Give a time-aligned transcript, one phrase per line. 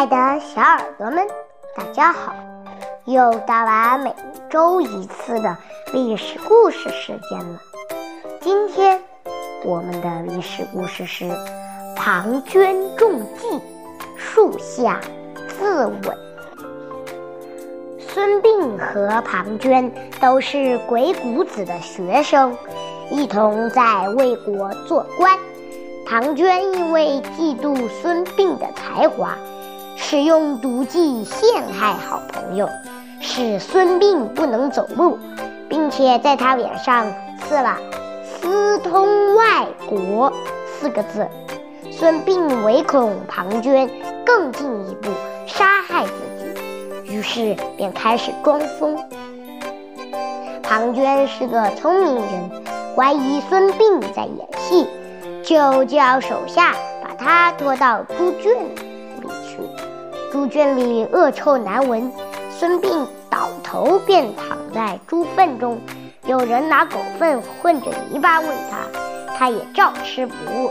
[0.00, 1.26] 爱的小耳朵们，
[1.76, 2.34] 大家好！
[3.04, 4.14] 又到了每
[4.48, 5.54] 周一次的
[5.92, 7.60] 历史故事时间了。
[8.40, 8.98] 今天
[9.62, 11.30] 我们的历史故事是
[11.94, 13.60] 庞涓中计，
[14.16, 14.98] 树下
[15.58, 16.14] 自刎。
[17.98, 22.56] 孙膑和庞涓都是鬼谷子的学生，
[23.10, 25.38] 一同在魏国做官。
[26.06, 29.36] 庞涓因为嫉妒孙膑的才华。
[30.10, 32.68] 使用毒计陷害好朋友，
[33.20, 35.16] 使孙膑不能走路，
[35.68, 37.06] 并且在他脸上
[37.38, 37.78] 刺了
[38.26, 40.32] “私通外国”
[40.66, 41.28] 四个字。
[41.92, 43.88] 孙膑唯恐庞涓
[44.26, 45.12] 更进一步
[45.46, 46.12] 杀害自
[47.04, 48.98] 己，于是便开始装疯。
[50.60, 52.50] 庞涓是个聪明人，
[52.96, 54.88] 怀疑孙膑在演戏，
[55.44, 58.89] 就叫手下把他拖到猪圈。
[60.30, 62.12] 猪圈里恶臭难闻，
[62.50, 65.78] 孙膑倒头便躺在猪粪中。
[66.24, 70.70] 有人拿狗粪混着泥巴喂他，他也照吃不误。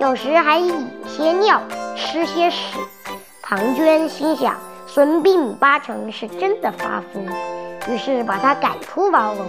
[0.00, 1.62] 有时还饮些尿，
[1.96, 2.76] 吃些屎。
[3.42, 4.54] 庞涓心想，
[4.86, 7.24] 孙膑八成是真的发疯，
[7.88, 9.46] 于是把他赶出牢笼，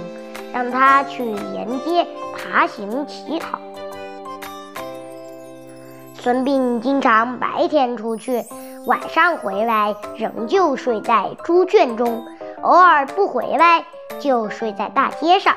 [0.54, 3.60] 让他去沿街爬行乞讨。
[6.18, 8.46] 孙膑经常白天出去。
[8.88, 12.24] 晚上回来，仍旧睡在猪圈中；
[12.64, 13.86] 偶尔不回来，
[14.20, 15.56] 就睡在大街上。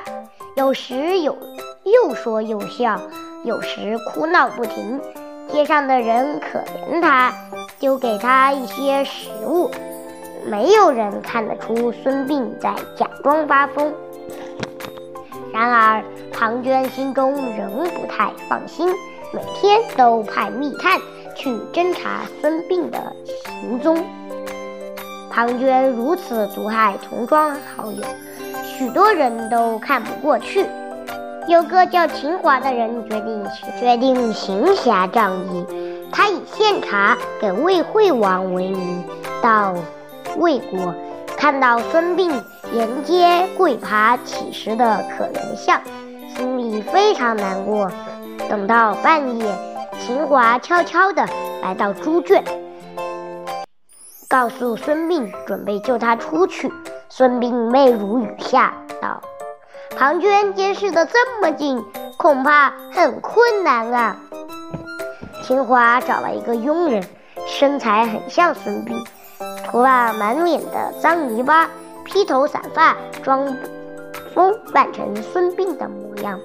[0.55, 1.35] 有时有
[1.83, 2.99] 又说又笑，
[3.43, 5.01] 有时哭闹不停。
[5.47, 7.33] 街上的人可怜他，
[7.79, 9.71] 就给他一些食物。
[10.45, 13.91] 没有人看得出孙膑在假装发疯。
[15.51, 18.87] 然而，庞涓心中仍不太放心，
[19.33, 20.99] 每天都派密探。
[21.35, 22.97] 去侦查孙膑的
[23.61, 24.03] 行踪。
[25.29, 28.03] 庞涓如此毒害同庄好友，
[28.63, 30.65] 许多人都看不过去。
[31.47, 33.45] 有个叫秦华的人决定
[33.79, 35.65] 决定行侠仗义，
[36.11, 39.03] 他以献茶给魏惠王为名，
[39.43, 39.75] 到
[40.37, 40.95] 魏国
[41.37, 42.31] 看到孙膑
[42.73, 45.79] 沿街跪爬乞食的可怜相，
[46.35, 47.91] 心里非常难过。
[48.49, 49.74] 等到半夜。
[50.05, 51.27] 秦华悄悄地
[51.63, 52.43] 来到猪圈，
[54.29, 56.71] 告诉孙膑准备救他出去。
[57.09, 58.71] 孙膑泪如雨下，
[59.01, 59.19] 道
[59.97, 61.83] ：“庞涓监视的这么紧，
[62.19, 64.17] 恐怕很困难啊。”
[65.41, 67.03] 秦华找了一个佣人，
[67.47, 69.03] 身材很像孙膑，
[69.65, 71.67] 涂了满脸的脏泥巴，
[72.03, 73.57] 披头散发，装
[74.35, 76.39] 疯扮成孙膑的模样。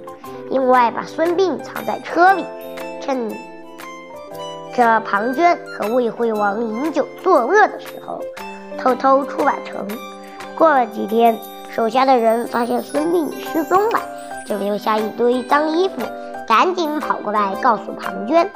[0.48, 2.46] 另外，把孙膑藏在车里，
[3.02, 3.49] 趁。
[4.74, 8.20] 这庞涓和魏惠王饮酒作乐的时候，
[8.78, 9.86] 偷偷出了城。
[10.56, 11.36] 过了几天，
[11.70, 14.00] 手下的人发现孙膑失踪了，
[14.46, 15.96] 就留下一堆脏衣服，
[16.46, 18.46] 赶紧跑过来告诉庞涓。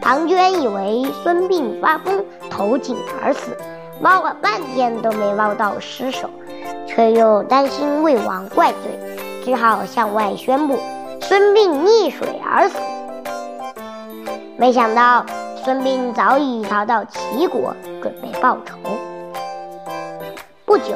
[0.00, 3.56] 庞涓以为孙膑发疯投井而死，
[4.00, 6.30] 捞了半天都没捞到尸首，
[6.86, 10.78] 却又担心魏王怪罪，只好向外宣布
[11.20, 12.78] 孙膑溺水而死。
[14.56, 15.26] 没想到。
[15.68, 18.78] 孙膑早已逃到齐国，准备报仇。
[20.64, 20.94] 不久，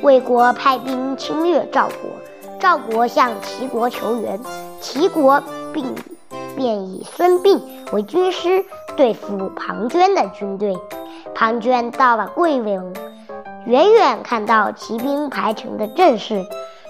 [0.00, 2.10] 魏国派兵侵略赵国，
[2.58, 4.40] 赵国向齐国求援，
[4.80, 5.94] 齐国并
[6.56, 7.60] 便以孙膑
[7.92, 8.64] 为军师
[8.96, 10.74] 对付庞涓的军队。
[11.34, 12.94] 庞涓到了桂陵，
[13.66, 16.42] 远远看到骑兵排成的阵势，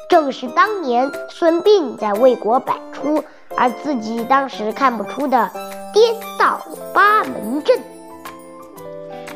[0.09, 3.25] 正是当年孙膑在魏国摆出，
[3.57, 5.51] 而自己当时看不出的。
[5.97, 6.61] 颠倒
[6.93, 7.81] 八门阵，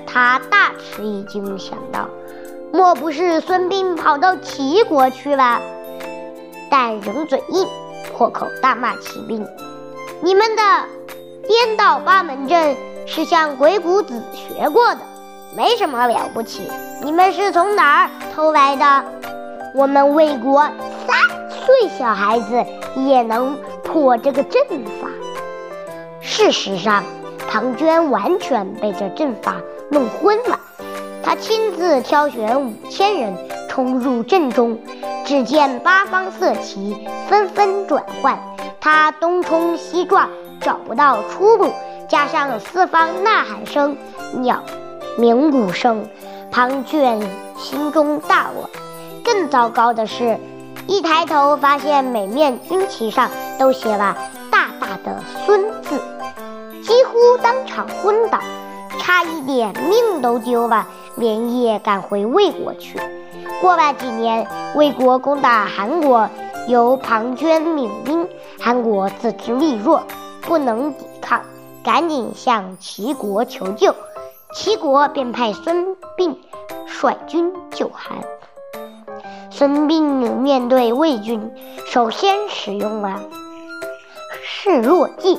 [0.07, 2.07] 他大吃一惊，想到
[2.71, 5.59] 莫不是孙膑跑到齐国去了？
[6.71, 7.67] 但仍嘴硬，
[8.13, 9.49] 破口大骂齐兵
[10.21, 10.63] ：“你们的
[11.49, 12.77] 颠倒八门阵
[13.07, 15.01] 是向鬼谷子学过的，
[15.57, 16.71] 没什么了不起。
[17.03, 19.05] 你们是从哪儿偷来的？
[19.75, 20.61] 我们魏国
[21.07, 21.17] 三
[21.49, 24.63] 岁小孩子也能破这个阵
[25.01, 25.09] 法。”
[26.41, 27.05] 事实上，
[27.51, 29.57] 庞涓完全被这阵法
[29.91, 30.59] 弄昏了。
[31.23, 33.37] 他亲自挑选五千人
[33.69, 34.79] 冲入阵中，
[35.27, 36.97] 只见八方色旗
[37.29, 38.39] 纷纷转换，
[38.81, 40.31] 他东冲西撞，
[40.63, 41.71] 找不到出路。
[42.09, 43.95] 加上四方呐喊声、
[44.33, 44.63] 鸟
[45.19, 46.09] 鸣鼓声，
[46.51, 47.23] 庞涓
[47.59, 48.67] 心中大乱。
[49.23, 50.39] 更糟糕的是，
[50.87, 53.29] 一抬头发现每面军旗上
[53.59, 54.17] 都写了
[54.51, 55.63] 大大的“孙”。
[57.21, 58.39] 乎当场昏倒，
[58.99, 60.87] 差一点命都丢了，
[61.17, 62.99] 连夜赶回魏国去。
[63.61, 66.31] 过了几年，魏国攻打韩国，
[66.67, 68.27] 由庞涓领兵，
[68.59, 70.03] 韩国自知力弱，
[70.41, 71.43] 不能抵抗，
[71.85, 73.95] 赶紧向齐国求救。
[74.55, 76.37] 齐国便派孙膑
[76.87, 78.19] 率军救韩。
[79.51, 81.53] 孙膑面对魏军，
[81.87, 83.21] 首先使用了
[84.43, 85.39] 示弱计。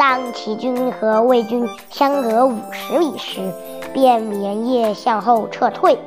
[0.00, 3.52] 当齐军和魏军相隔五十里时，
[3.92, 5.98] 便连夜向后撤退。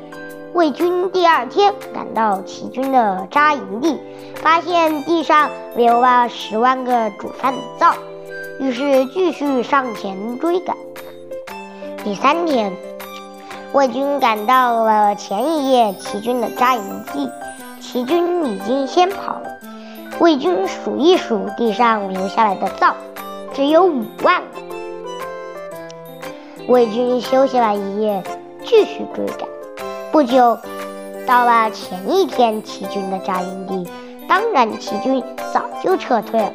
[0.54, 4.00] 魏军第二天赶到齐军的扎营地，
[4.42, 7.94] 发现地上留了十万个煮饭的灶，
[8.60, 10.75] 于是继续上前追赶。
[12.04, 12.74] 第三天，
[13.74, 17.30] 魏军赶到了前一夜齐军的扎营地，
[17.80, 19.44] 齐军已经先跑了。
[20.19, 22.95] 魏军数一数地上留下来的灶，
[23.53, 24.41] 只有五万。
[26.67, 28.23] 魏军休息了一夜，
[28.65, 29.47] 继续追赶。
[30.11, 30.57] 不久，
[31.27, 33.91] 到了前一天齐军的扎营地，
[34.27, 35.23] 当然齐军
[35.53, 36.51] 早就撤退了。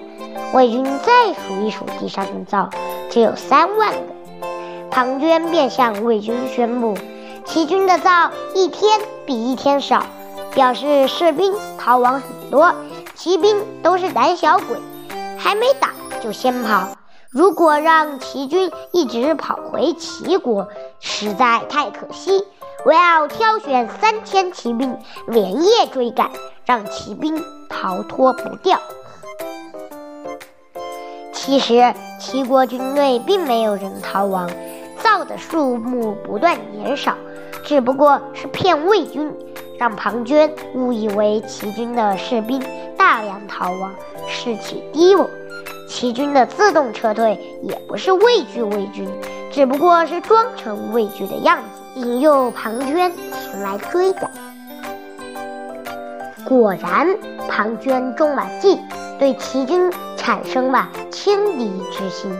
[0.52, 2.68] 魏军再数一数地上的灶，
[3.10, 3.98] 只有三万个。
[4.90, 6.96] 庞涓便向魏军宣布，
[7.44, 10.04] 齐军的灶一天比一天少，
[10.54, 12.74] 表示士兵逃亡很多，
[13.14, 14.78] 骑兵都是胆小鬼，
[15.36, 16.88] 还没打就先跑。
[17.30, 20.68] 如果让齐军一直跑回齐国，
[21.00, 22.44] 实在太可惜。
[22.84, 26.30] 我要挑选三千骑兵，连夜追赶，
[26.64, 28.80] 让骑兵逃脱不掉。
[31.32, 34.48] 其实齐国军队并没有人逃亡。
[35.00, 37.14] 造的数目不断减少，
[37.62, 39.32] 只不过是骗魏军，
[39.78, 42.60] 让庞涓误以为齐军的士兵
[42.96, 43.94] 大量逃亡，
[44.26, 45.30] 士气低落。
[45.88, 49.08] 齐军的自动撤退也不是畏惧魏军，
[49.50, 54.31] 只不过是装成畏惧的样子，引诱庞涓前来追赶。
[56.44, 57.08] 果然，
[57.49, 58.79] 庞涓中了计，
[59.19, 62.31] 对齐军产生了轻敌之心，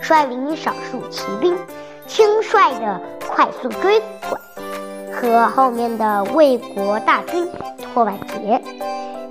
[0.00, 1.56] 率领少数骑兵。
[2.06, 4.40] 轻率的快速追赶，
[5.12, 7.48] 和后面的魏国大军
[7.82, 8.62] 脱了节。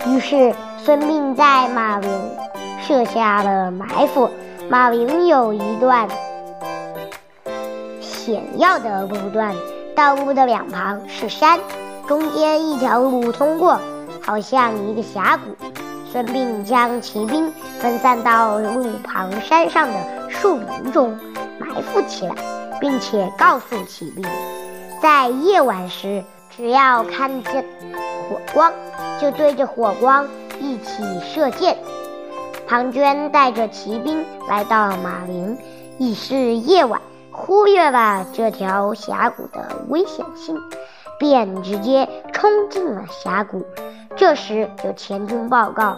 [0.07, 0.53] 于是
[0.85, 2.11] 孙膑在马陵
[2.79, 4.29] 设下了埋伏。
[4.69, 6.07] 马陵有一段
[7.99, 9.55] 险要的路段，
[9.95, 11.59] 道路的两旁是山，
[12.07, 13.79] 中间一条路通过，
[14.21, 15.55] 好像一个峡谷。
[16.11, 21.17] 孙膑将骑兵分散到路旁山上的树林中
[21.57, 22.35] 埋伏起来。
[22.79, 24.23] 并且告诉骑兵，
[25.01, 26.23] 在夜晚时，
[26.55, 27.65] 只要看见
[28.29, 28.71] 火光，
[29.19, 30.27] 就对着火光
[30.59, 31.77] 一起射箭。
[32.67, 35.57] 庞涓带着骑兵来到马陵，
[35.99, 36.99] 已是夜晚，
[37.31, 40.59] 忽略了这条峡谷的危险性，
[41.19, 43.65] 便直接冲进了峡谷。
[44.15, 45.97] 这时有前军报告，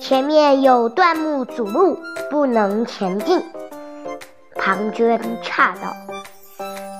[0.00, 1.98] 前面有断木阻路，
[2.30, 3.42] 不能前进。
[4.54, 5.94] 庞涓诧道：“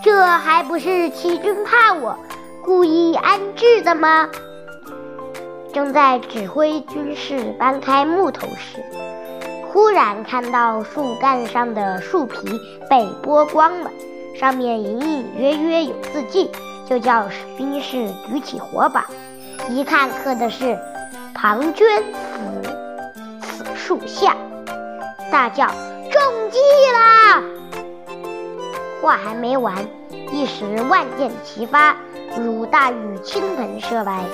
[0.02, 2.16] 这还不是齐军怕我，
[2.64, 4.30] 故意安置的吗？”
[5.76, 8.82] 正在指挥军士搬开木头时，
[9.70, 12.38] 忽然看到树干上的树皮
[12.88, 13.90] 被剥光了，
[14.40, 16.50] 上面隐隐约约有字迹，
[16.88, 17.26] 就叫
[17.58, 19.04] 兵士举起火把，
[19.68, 20.78] 一看刻的是
[21.36, 21.84] “庞涓
[23.42, 24.34] 死此树下”，
[25.30, 25.66] 大叫
[26.10, 26.58] ：“中计
[26.94, 27.42] 啦！”
[29.04, 29.74] 话还没完，
[30.32, 31.94] 一时万箭齐发，
[32.38, 34.24] 如大雨倾盆射来。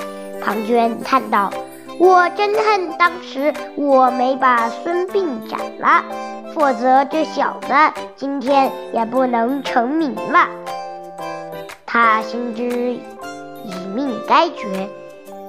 [0.44, 1.52] 庞涓叹道
[1.98, 6.04] ：“我真恨当时我没把孙膑斩了，
[6.54, 7.72] 否则这小子
[8.16, 10.48] 今天也不能成名了。”
[11.86, 13.02] 他心知以
[13.94, 14.88] 命该绝，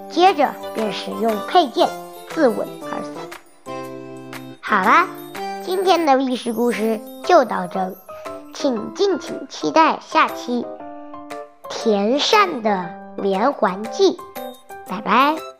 [0.09, 1.89] 接着便使用佩剑
[2.29, 3.71] 自刎而死。
[4.61, 5.07] 好啦，
[5.63, 7.95] 今天的历史故事就到这里。
[8.53, 10.63] 请敬请期待下期
[11.69, 14.17] 《田善的连环计》，
[14.85, 15.52] 拜拜。